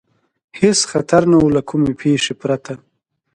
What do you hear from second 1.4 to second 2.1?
له کومې